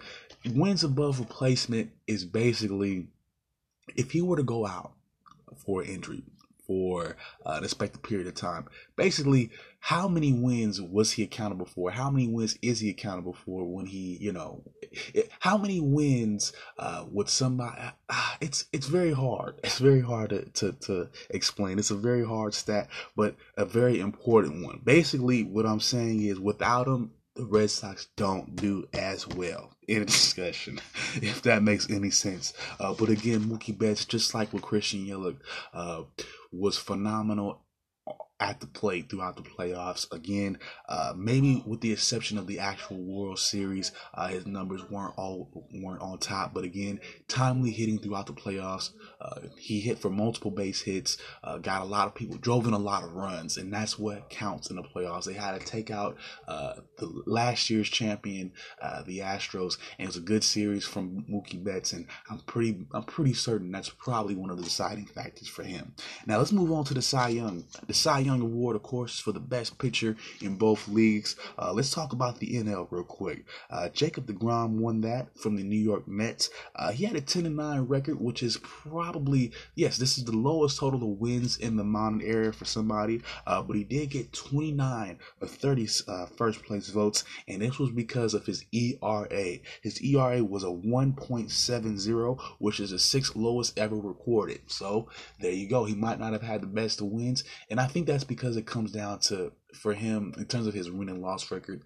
[0.53, 3.07] wins above replacement is basically
[3.95, 4.93] if he were to go out
[5.65, 6.23] for injury
[6.65, 9.49] for uh, an expected period of time, basically,
[9.79, 11.89] how many wins was he accountable for?
[11.89, 14.61] How many wins is he accountable for when he, you know,
[15.13, 17.81] it, how many wins uh, would somebody?
[18.09, 19.59] Uh, it's it's very hard.
[19.63, 21.79] It's very hard to, to to explain.
[21.79, 24.81] It's a very hard stat, but a very important one.
[24.83, 30.03] Basically, what I'm saying is, without him, the Red Sox don't do as well in
[30.03, 30.81] discussion,
[31.15, 32.51] if that makes any sense.
[32.81, 35.37] Uh, but again, Mookie Betts, just like with Christian Yelich,
[35.73, 36.03] uh,
[36.51, 37.61] was phenomenal
[38.39, 40.11] at the plate throughout the playoffs.
[40.11, 45.13] Again, uh, maybe with the exception of the actual World Series, uh, his numbers weren't
[45.17, 46.53] all weren't on top.
[46.53, 48.91] But again, timely hitting throughout the playoffs.
[49.19, 52.73] Uh, he hit for multiple base hits, uh, got a lot of people, drove in
[52.73, 55.25] a lot of runs, and that's what counts in the playoffs.
[55.25, 60.07] They had to take out uh, the last year's champion, uh, the Astros, and it
[60.07, 61.93] was a good series from Mookie Betts.
[61.93, 65.93] And I'm pretty I'm pretty certain that's probably one of the deciding factors for him.
[66.25, 67.65] Now let's move on to the Cy Young.
[67.87, 71.35] The Cy Young Award, of course, for the best pitcher in both leagues.
[71.57, 73.45] Uh, let's talk about the NL real quick.
[73.69, 76.49] Uh, Jacob DeGrom won that from the New York Mets.
[76.75, 80.79] Uh, he had a 10 9 record, which is probably, yes, this is the lowest
[80.79, 85.17] total of wins in the modern era for somebody, uh, but he did get 29
[85.41, 89.57] of 30 uh, first place votes, and this was because of his ERA.
[89.81, 94.61] His ERA was a 1.70, which is the sixth lowest ever recorded.
[94.67, 95.85] So there you go.
[95.85, 98.57] He might not have had the best of wins, and I think that's that's because
[98.57, 101.83] it comes down to for him in terms of his win and loss record.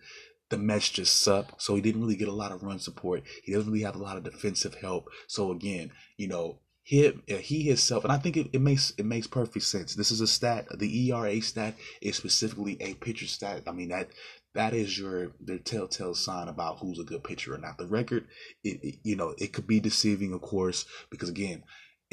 [0.50, 3.22] The Mets just suck, so he didn't really get a lot of run support.
[3.44, 5.10] He doesn't really have a lot of defensive help.
[5.28, 9.06] So again, you know, he uh, he himself, and I think it, it makes it
[9.06, 9.94] makes perfect sense.
[9.94, 10.66] This is a stat.
[10.76, 13.62] The ERA stat is specifically a pitcher stat.
[13.68, 14.10] I mean that
[14.56, 17.78] that is your their telltale sign about who's a good pitcher or not.
[17.78, 18.26] The record,
[18.64, 21.64] it, it, you know, it could be deceiving, of course, because again,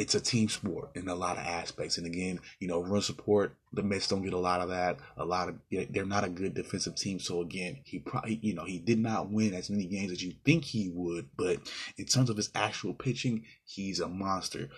[0.01, 1.99] it's a team sport in a lot of aspects.
[1.99, 4.97] And again, you know, run support, the Mets don't get a lot of that.
[5.19, 7.21] A lot of they're not a good defensive team.
[7.21, 10.33] So again, he probably you know he did not win as many games as you
[10.43, 11.29] think he would.
[11.37, 11.59] But
[11.99, 14.71] in terms of his actual pitching, he's a monster.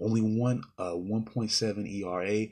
[0.00, 2.46] Only one uh 1.7 ERA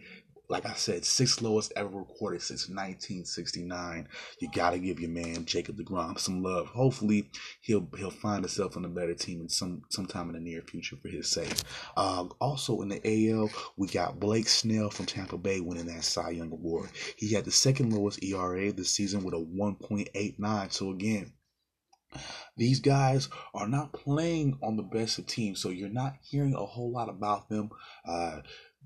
[0.48, 4.08] like I said, sixth lowest ever recorded since 1969.
[4.40, 6.68] You got to give your man Jacob Degrom some love.
[6.68, 7.30] Hopefully,
[7.60, 10.96] he'll he'll find himself on a better team in some sometime in the near future
[11.02, 11.54] for his sake.
[11.96, 16.30] Uh, also in the AL, we got Blake Snell from Tampa Bay winning that Cy
[16.30, 16.90] Young Award.
[17.16, 20.72] He had the second lowest ERA this season with a 1.89.
[20.72, 21.32] So again.
[22.56, 26.64] These guys are not playing on the best of teams, so you're not hearing a
[26.64, 27.68] whole lot about them.
[28.06, 28.40] Uh,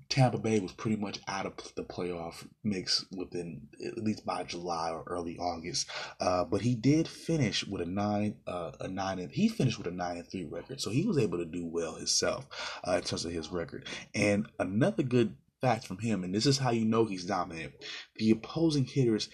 [0.09, 4.91] Tampa Bay was pretty much out of the playoff mix within at least by July
[4.91, 5.89] or early August.
[6.19, 9.87] Uh, but he did finish with a nine, uh, a nine, and he finished with
[9.87, 12.47] a nine and three record, so he was able to do well himself
[12.87, 13.87] uh, in terms of his record.
[14.13, 17.73] And another good fact from him, and this is how you know he's dominant:
[18.15, 19.29] the opposing hitters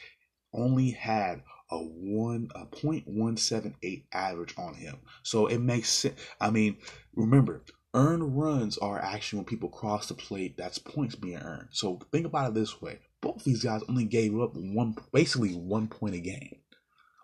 [0.53, 4.97] only had a one a point one seven eight average on him.
[5.23, 6.19] So it makes sense.
[6.39, 6.77] I mean,
[7.15, 7.63] remember
[7.97, 11.69] Earned runs are actually when people cross the plate, that's points being earned.
[11.71, 12.99] So think about it this way.
[13.21, 16.57] Both these guys only gave up one basically one point a game.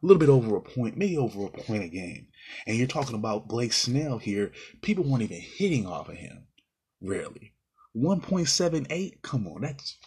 [0.01, 2.25] A little bit over a point, maybe over a point a game.
[2.65, 4.51] And you're talking about Blake Snell here.
[4.81, 6.47] People weren't even hitting off of him.
[6.99, 7.53] Rarely.
[7.95, 9.21] 1.78.
[9.21, 9.99] Come on, that's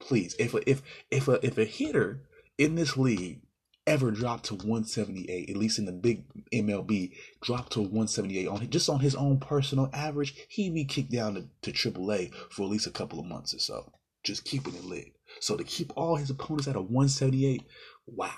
[0.00, 0.34] please.
[0.38, 2.22] If a, if if a if a hitter
[2.56, 3.42] in this league
[3.86, 8.88] ever dropped to 178, at least in the big MLB, dropped to 178 on just
[8.88, 12.86] on his own personal average, he'd be kicked down to, to AAA for at least
[12.86, 13.92] a couple of months or so,
[14.24, 15.12] just keeping it lit.
[15.40, 17.62] So to keep all his opponents at a 178,
[18.06, 18.30] wow,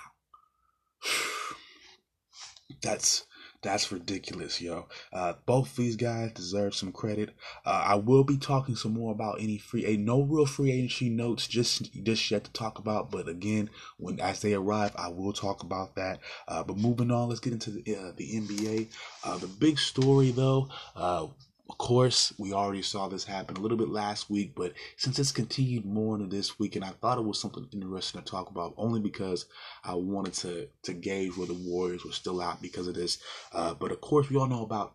[2.81, 3.25] that's
[3.65, 4.85] that's ridiculous, yo.
[5.11, 7.31] Uh, both these guys deserve some credit.
[7.65, 11.09] Uh, I will be talking some more about any free, a no real free agency
[11.09, 13.09] notes just just yet to talk about.
[13.09, 16.19] But again, when as they arrive, I will talk about that.
[16.47, 18.87] Uh, but moving on, let's get into the uh, the NBA.
[19.23, 21.25] Uh, the big story though, uh,
[21.69, 25.31] of course, we already saw this happen a little bit last week, but since it's
[25.31, 28.75] continued more into this week, and I thought it was something interesting to talk about,
[28.77, 29.47] only because
[29.83, 33.17] I wanted to to gauge where the Warriors were still out because of this.
[33.51, 34.93] Uh, but of course, we all know about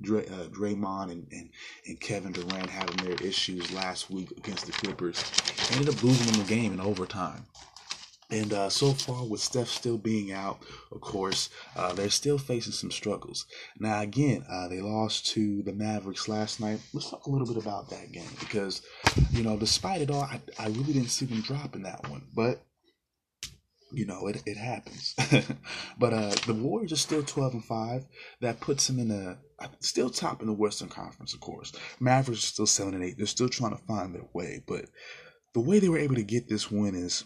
[0.00, 1.50] Dray, uh, Draymond and, and,
[1.86, 5.22] and Kevin Durant having their issues last week against the Clippers.
[5.72, 7.44] Ended up losing them the game in overtime.
[8.30, 10.58] And uh, so far, with Steph still being out,
[10.90, 13.46] of course, uh, they're still facing some struggles.
[13.78, 16.80] Now, again, uh, they lost to the Mavericks last night.
[16.92, 18.82] Let's talk a little bit about that game because,
[19.30, 22.26] you know, despite it all, I, I really didn't see them dropping that one.
[22.34, 22.64] But,
[23.92, 25.14] you know, it, it happens.
[25.98, 28.06] but uh, the Warriors are still 12 and 5.
[28.40, 29.38] That puts them in a
[29.78, 31.72] still top in the Western Conference, of course.
[32.00, 33.14] Mavericks are still 7 and 8.
[33.16, 34.64] They're still trying to find their way.
[34.66, 34.86] But
[35.54, 37.24] the way they were able to get this win is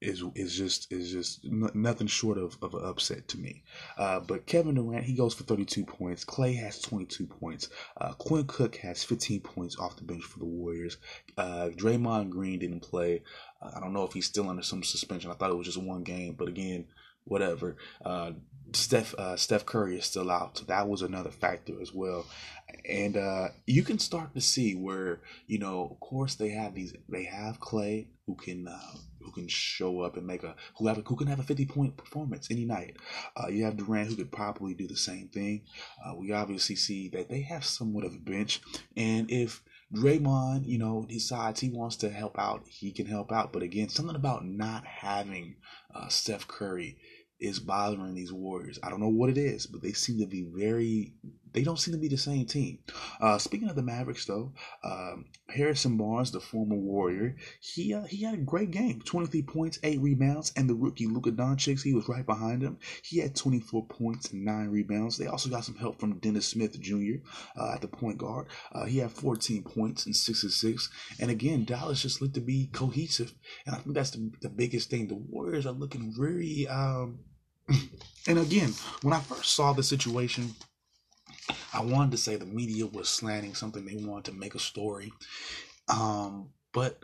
[0.00, 3.64] is is just is just nothing short of, of an upset to me.
[3.96, 6.24] Uh, but Kevin Durant he goes for 32 points.
[6.24, 7.68] Klay has 22 points.
[8.00, 10.98] Uh, Quinn Cook has 15 points off the bench for the Warriors.
[11.36, 13.22] Uh, Draymond Green didn't play.
[13.60, 15.30] Uh, I don't know if he's still under some suspension.
[15.30, 16.86] I thought it was just one game, but again,
[17.24, 17.76] whatever.
[18.04, 18.32] Uh,
[18.72, 22.26] Steph uh, Steph Curry is still out, so that was another factor as well.
[22.88, 26.94] And uh, you can start to see where you know, of course, they have these.
[27.08, 30.98] They have Klay who can uh, who can show up and make a who have
[30.98, 32.96] a, who can have a fifty point performance any night.
[33.36, 35.62] Uh, you have Durant who could probably do the same thing.
[36.04, 38.60] Uh, we obviously see that they have somewhat of a bench,
[38.96, 39.62] and if
[39.94, 43.52] Draymond, you know, decides he wants to help out, he can help out.
[43.52, 45.56] But again, something about not having
[45.94, 46.98] uh, Steph Curry
[47.40, 48.78] is bothering these Warriors.
[48.82, 51.14] I don't know what it is, but they seem to be very.
[51.52, 52.78] They don't seem to be the same team.
[53.20, 54.52] Uh, speaking of the Mavericks, though,
[54.84, 59.00] um, Harrison Barnes, the former Warrior, he uh, he had a great game.
[59.00, 62.78] Twenty three points, eight rebounds, and the rookie Luka Doncic, he was right behind him.
[63.02, 65.16] He had twenty four points and nine rebounds.
[65.16, 67.22] They also got some help from Dennis Smith Jr.
[67.56, 68.46] Uh, at the point guard.
[68.72, 70.90] Uh, he had fourteen points and six six.
[71.20, 73.32] And again, Dallas just looked to be cohesive,
[73.66, 75.08] and I think that's the, the biggest thing.
[75.08, 76.66] The Warriors are looking very.
[76.68, 77.20] Um,
[78.26, 80.54] and again, when I first saw the situation,
[81.72, 83.84] I wanted to say the media was slanting something.
[83.84, 85.12] They wanted to make a story.
[85.88, 86.98] Um, but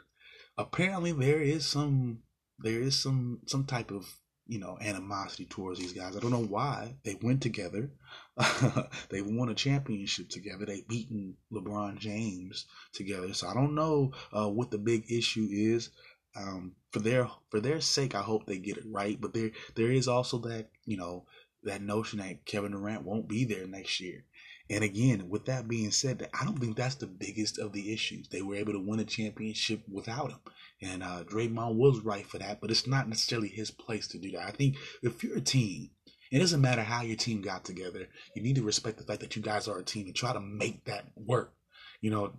[0.59, 2.21] apparently there is some
[2.59, 4.07] there is some some type of
[4.47, 6.17] you know animosity towards these guys.
[6.17, 7.91] I don't know why they went together.
[9.11, 10.67] they won a championship together.
[10.67, 13.33] They beaten LeBron James together.
[13.33, 15.91] So I don't know uh, what the big issue is.
[16.37, 19.21] Um, for their for their sake, I hope they get it right.
[19.21, 21.27] But there there is also that you know
[21.63, 24.25] that notion that Kevin Durant won't be there next year.
[24.71, 28.29] And again, with that being said, I don't think that's the biggest of the issues.
[28.29, 30.41] They were able to win a championship without him.
[30.81, 34.31] And uh, Draymond was right for that, but it's not necessarily his place to do
[34.33, 34.49] that.
[34.49, 35.91] I think if you're a team,
[36.33, 39.37] it doesn't matter how your team got together, you need to respect the fact that
[39.37, 41.53] you guys are a team and try to make that work.
[42.01, 42.33] You know,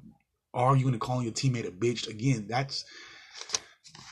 [0.54, 2.86] arguing and calling your teammate a bitch, again, that's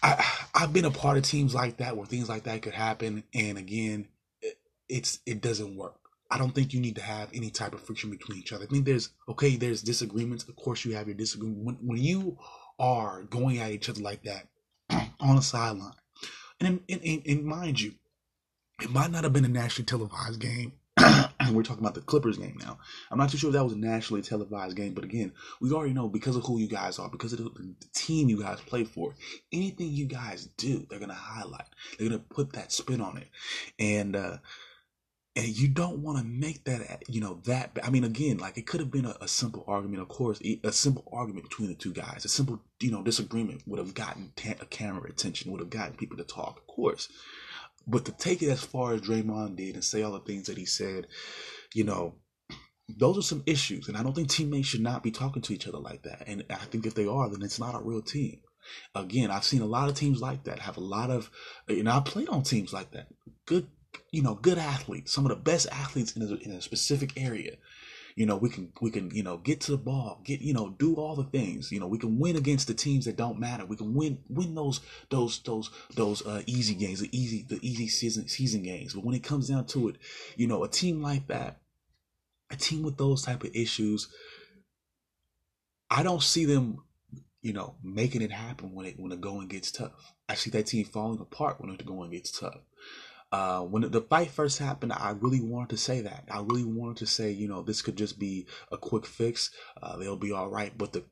[0.01, 3.23] I, I've been a part of teams like that where things like that could happen,
[3.33, 4.07] and again,
[4.41, 4.57] it,
[4.89, 6.02] it's it doesn't work.
[6.33, 8.65] I don't think you need to have any type of friction between each other.
[8.65, 10.47] I think there's okay, there's disagreements.
[10.47, 12.37] Of course, you have your disagreement when, when you
[12.79, 14.47] are going at each other like that
[15.19, 15.93] on a sideline,
[16.59, 17.93] and, and, and, and mind you,
[18.81, 20.73] it might not have been a nationally televised game
[21.51, 22.77] we're talking about the Clippers game now.
[23.11, 25.93] I'm not too sure if that was a nationally televised game, but again, we already
[25.93, 29.15] know because of who you guys are, because of the, team you guys play for,
[29.51, 31.65] anything you guys do, they're gonna highlight.
[31.97, 33.27] They're gonna put that spin on it,
[33.79, 34.37] and uh,
[35.35, 37.77] and you don't want to make that uh, you know that.
[37.83, 40.71] I mean, again, like it could have been a, a simple argument, of course, a
[40.71, 44.61] simple argument between the two guys, a simple you know disagreement would have gotten ta-
[44.61, 47.09] a camera attention, would have gotten people to talk, of course.
[47.85, 50.57] But to take it as far as Draymond did and say all the things that
[50.57, 51.07] he said,
[51.73, 52.15] you know,
[52.87, 53.87] those are some issues.
[53.87, 56.23] And I don't think teammates should not be talking to each other like that.
[56.27, 58.39] And I think if they are, then it's not a real team.
[58.95, 61.29] Again, I've seen a lot of teams like that have a lot of,
[61.67, 63.07] you know, I played on teams like that.
[63.45, 63.67] Good,
[64.11, 67.57] you know, good athletes, some of the best athletes in a, in a specific area.
[68.15, 70.75] You know, we can we can you know get to the ball, get you know
[70.77, 71.71] do all the things.
[71.71, 73.65] You know, we can win against the teams that don't matter.
[73.65, 77.87] We can win win those those those those uh, easy games, the easy the easy
[77.87, 78.93] season season games.
[78.93, 79.95] But when it comes down to it,
[80.35, 81.61] you know, a team like that,
[82.51, 84.09] a team with those type of issues,
[85.89, 86.83] I don't see them,
[87.41, 90.13] you know, making it happen when it when the going gets tough.
[90.29, 92.59] I see that team falling apart when the going gets tough.
[93.33, 96.25] Uh, when the fight first happened, I really wanted to say that.
[96.29, 99.49] I really wanted to say, you know, this could just be a quick fix.
[99.81, 100.71] Uh, they'll be all right.
[100.77, 101.03] But the,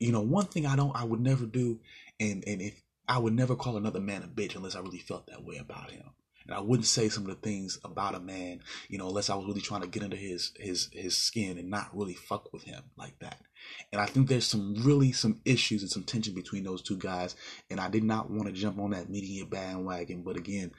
[0.00, 1.78] you know, one thing I don't, I would never do,
[2.18, 5.28] and and if I would never call another man a bitch unless I really felt
[5.28, 6.10] that way about him.
[6.46, 9.36] And I wouldn't say some of the things about a man, you know, unless I
[9.36, 12.64] was really trying to get into his his his skin and not really fuck with
[12.64, 13.38] him like that.
[13.92, 17.36] And I think there's some really some issues and some tension between those two guys.
[17.70, 20.72] And I did not want to jump on that media bandwagon, but again,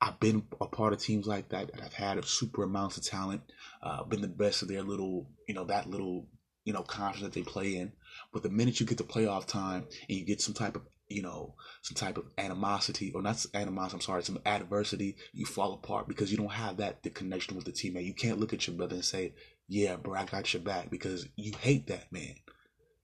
[0.00, 3.42] I've been a part of teams like that, and I've had super amounts of talent,
[3.82, 6.26] uh, been the best of their little, you know, that little,
[6.64, 7.92] you know, conference that they play in.
[8.32, 11.20] But the minute you get to playoff time and you get some type of, you
[11.22, 16.08] know, some type of animosity, or not animosity, I'm sorry, some adversity, you fall apart
[16.08, 18.06] because you don't have that the connection with the teammate.
[18.06, 19.34] You can't look at your brother and say,
[19.68, 22.36] "Yeah, bro, I got your back," because you hate that man.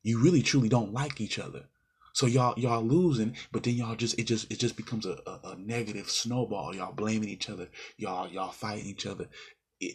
[0.03, 1.68] You really truly don't like each other.
[2.16, 5.50] So y'all y'all losing, but then y'all just it just it just becomes a, a,
[5.50, 6.74] a negative snowball.
[6.74, 7.68] Y'all blaming each other.
[7.98, 9.28] Y'all y'all fighting each other.
[9.82, 9.92] Eh,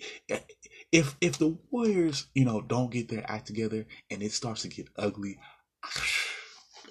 [0.91, 4.67] if if the Warriors you know don't get their act together and it starts to
[4.67, 5.39] get ugly.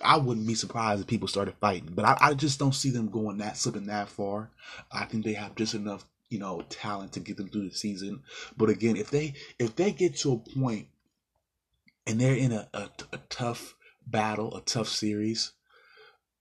[0.02, 3.08] I wouldn't be surprised if people started fighting, but I, I just don't see them
[3.08, 4.50] going that slipping that far.
[4.90, 8.24] I think they have just enough, you know, talent to get them through the season.
[8.56, 10.88] But again, if they if they get to a point
[12.04, 13.76] and they're in a, a, a tough
[14.06, 15.52] battle, a tough series.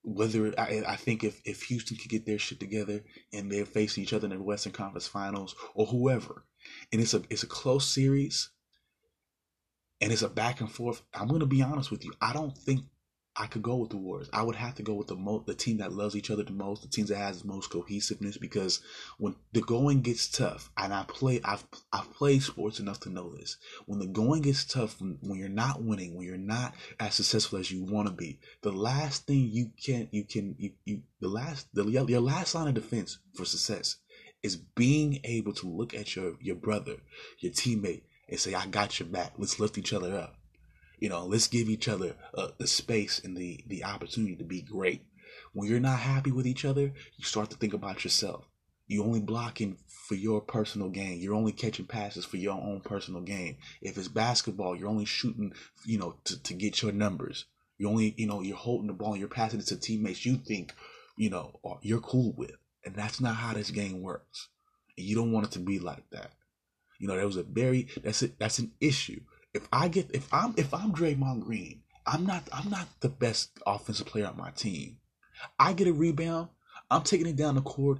[0.01, 3.03] Whether I, I think if, if Houston could get their shit together
[3.33, 6.45] and they're facing each other in the Western Conference Finals or whoever,
[6.91, 8.49] and it's a it's a close series,
[9.99, 11.01] and it's a back and forth.
[11.13, 12.13] I'm gonna be honest with you.
[12.21, 12.85] I don't think
[13.39, 14.29] I could go with the Warriors.
[14.33, 16.51] I would have to go with the mo- the team that loves each other the
[16.51, 18.37] most, the team that has the most cohesiveness.
[18.37, 18.81] Because
[19.17, 21.63] when the going gets tough, and I play, I've
[21.93, 23.55] I've played sports enough to know this.
[23.85, 27.59] When the going gets tough, when, when you're not winning, when you're not as successful
[27.59, 31.29] as you want to be, the last thing you can you can you, you the
[31.29, 33.95] last the your last line of defense for success
[34.43, 36.97] is being able to look at your your brother,
[37.39, 39.35] your teammate, and say, "I got your back.
[39.37, 40.38] Let's lift each other up."
[40.99, 44.61] You know, let's give each other uh, the space and the the opportunity to be
[44.61, 45.03] great.
[45.53, 48.45] When you're not happy with each other, you start to think about yourself.
[48.87, 51.19] You're only blocking for your personal gain.
[51.19, 53.57] You're only catching passes for your own personal gain.
[53.81, 55.53] If it's basketball, you're only shooting,
[55.85, 57.45] you know, to, to get your numbers.
[57.77, 60.37] You're only, you know, you're holding the ball and you're passing it to teammates you
[60.37, 60.73] think,
[61.17, 62.55] you know, you're cool with.
[62.83, 64.49] And that's not how this game works.
[64.97, 66.31] And you don't want it to be like that.
[66.99, 69.21] You know, there was a very that's it that's an issue
[69.59, 73.51] if I get if I'm if I'm Draymond Green, I'm not I'm not the best
[73.67, 74.97] offensive player on my team.
[75.59, 76.47] I get a rebound,
[76.89, 77.99] I'm taking it down the court.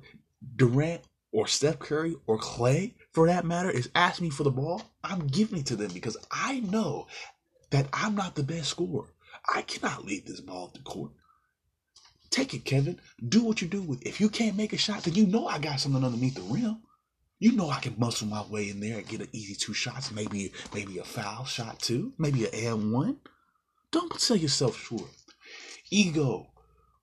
[0.56, 1.02] Durant
[1.34, 4.82] or Steph Curry or Klay, for that matter, is asking me for the ball.
[5.04, 7.08] I'm giving it to them because I know
[7.72, 9.08] that I'm not the best scorer.
[9.54, 11.12] I cannot leave this ball the court.
[12.30, 13.02] Take it, Kevin.
[13.28, 14.08] Do what you do with it.
[14.08, 16.84] If you can't make a shot, then you know I got something underneath the rim.
[17.40, 20.12] You know I can muscle my way in there and get an easy two shots,
[20.12, 23.18] maybe maybe a foul shot too, maybe an and one.
[23.92, 25.10] Don't sell yourself short.
[25.90, 26.48] Ego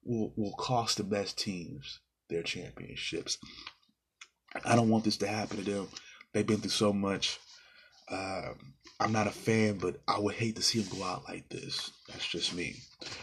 [0.05, 3.39] will will cost the best teams their championships.
[4.65, 5.89] I don't want this to happen to them.
[6.33, 7.39] They've been through so much.
[8.11, 11.49] Um, I'm not a fan, but I would hate to see him go out like
[11.51, 11.93] this.
[12.09, 12.77] That's just me.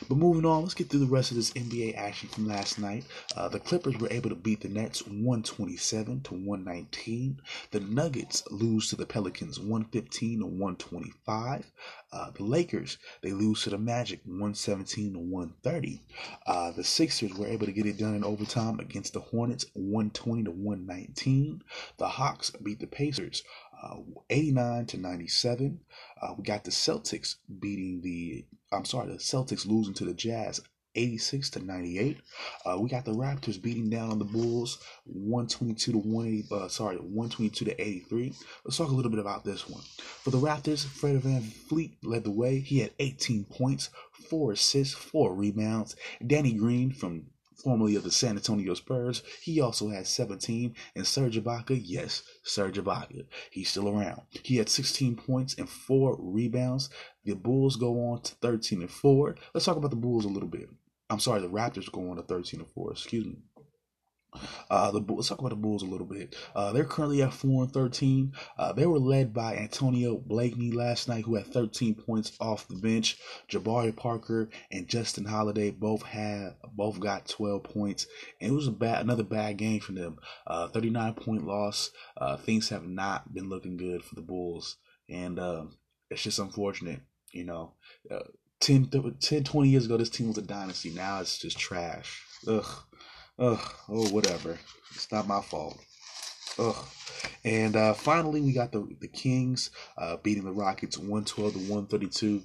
[0.08, 3.06] But moving on, let's get through the rest of this NBA action from last night.
[3.36, 7.42] Uh, the Clippers were able to beat the Nets 127 to 119.
[7.72, 11.72] The Nuggets lose to the Pelicans 115 to 125.
[12.12, 16.02] Uh, the Lakers they lose to the Magic 117 to 130.
[16.46, 20.44] Uh, the Sixers were able to get it done in overtime against the Hornets 120
[20.44, 21.64] to 119.
[21.98, 23.42] The Hawks beat the Pacers
[23.84, 23.98] uh,
[24.30, 25.80] 89 to 97.
[26.22, 30.62] Uh, we got the Celtics beating the, I'm sorry, the Celtics losing to the Jazz
[30.96, 32.18] 86 to 98.
[32.66, 36.98] Uh, we got the Raptors beating down on the Bulls 122 to 180, uh, sorry,
[36.98, 38.34] 122 to 83.
[38.64, 39.82] Let's talk a little bit about this one.
[39.98, 42.60] For the Raptors, Fred VanVleet led the way.
[42.60, 43.90] He had 18 points,
[44.30, 45.96] 4 assists, 4 rebounds.
[46.26, 47.26] Danny Green from
[47.64, 49.24] formerly of the San Antonio Spurs.
[49.42, 50.76] He also had 17.
[50.96, 53.26] And Serge Ibaka, yes, Serge Ibaka.
[53.52, 54.22] He's still around.
[54.44, 56.90] He had 16 points and 4 rebounds.
[57.26, 59.36] The Bulls go on to 13 and 4.
[59.54, 60.70] Let's talk about the Bulls a little bit.
[61.10, 62.92] I'm sorry, the Raptors go on to 13 and 4.
[62.92, 63.38] Excuse me.
[64.70, 66.36] Uh, the let's talk about the Bulls a little bit.
[66.56, 68.34] Uh, they're currently at four and thirteen.
[68.58, 72.76] Uh, they were led by Antonio Blakeney last night, who had 13 points off the
[72.76, 73.18] bench.
[73.52, 78.08] Jabari Parker and Justin Holiday both had both got 12 points,
[78.42, 80.18] and it was a bad another bad game for them.
[80.48, 81.92] Uh, 39 point loss.
[82.18, 84.78] Uh, things have not been looking good for the Bulls,
[85.10, 85.66] and uh,
[86.10, 87.02] it's just unfortunate.
[87.32, 87.74] You know,
[88.64, 90.92] 10, 10, 20 years ago, this team was a dynasty.
[90.92, 92.24] Now it's just trash.
[92.48, 92.66] Ugh.
[93.40, 93.60] Ugh,
[93.90, 94.60] oh, whatever.
[94.94, 95.80] It's not my fault.
[96.60, 96.86] Ugh.
[97.44, 102.44] And uh, finally, we got the the Kings uh, beating the Rockets 112 to 132.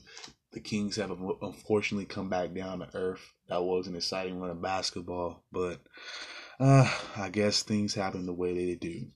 [0.53, 1.11] The Kings have
[1.43, 3.32] unfortunately come back down to earth.
[3.49, 5.80] That was an exciting run of basketball, but
[6.59, 9.09] uh, I guess things happen the way they do.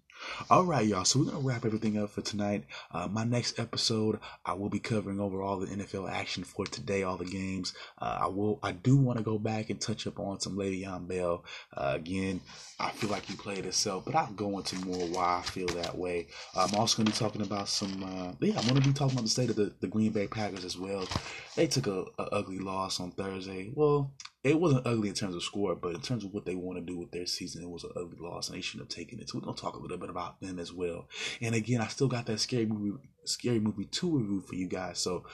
[0.51, 1.05] All right, y'all.
[1.05, 2.65] So we're gonna wrap everything up for tonight.
[2.91, 7.03] Uh, my next episode, I will be covering over all the NFL action for today,
[7.03, 7.73] all the games.
[7.99, 8.59] Uh, I will.
[8.63, 11.45] I do want to go back and touch up on some Le'Veon Bell.
[11.77, 12.41] Uh, again,
[12.79, 15.97] I feel like he played himself, but I'll go into more why I feel that
[15.97, 16.29] way.
[16.55, 18.03] I'm also gonna be talking about some.
[18.03, 20.65] Uh, yeah, I'm gonna be talking about the state of the, the Green Bay Packers
[20.65, 21.07] as well.
[21.57, 23.71] They took a, a ugly loss on Thursday.
[23.75, 24.13] Well,
[24.45, 26.85] it wasn't ugly in terms of score, but in terms of what they want to
[26.85, 29.29] do with their season, it was an ugly loss, and they shouldn't have taken it.
[29.29, 31.09] So we're gonna talk a little bit about them as well.
[31.41, 34.99] And again, I still got that scary movie, scary movie two review for you guys,
[34.99, 35.25] so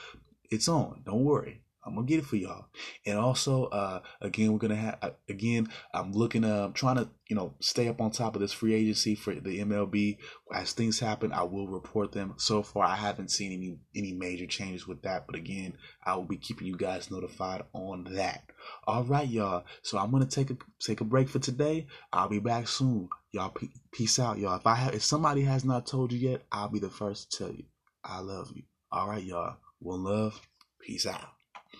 [0.51, 1.01] it's on.
[1.05, 1.63] Don't worry.
[1.89, 2.65] I'm gonna get it for y'all.
[3.05, 5.67] And also, uh, again, we're gonna have uh, again.
[5.93, 9.15] I'm looking, uh, trying to, you know, stay up on top of this free agency
[9.15, 10.17] for the MLB.
[10.53, 12.35] As things happen, I will report them.
[12.37, 15.73] So far, I haven't seen any any major changes with that, but again,
[16.03, 18.43] I will be keeping you guys notified on that.
[18.87, 19.65] All right, y'all.
[19.81, 21.87] So I'm gonna take a take a break for today.
[22.13, 23.09] I'll be back soon.
[23.31, 23.55] Y'all,
[23.91, 24.57] peace out, y'all.
[24.57, 27.37] If I have, if somebody has not told you yet, I'll be the first to
[27.37, 27.65] tell you.
[28.03, 28.63] I love you.
[28.91, 29.57] All right, y'all.
[29.79, 30.41] One love.
[30.81, 31.38] Peace out.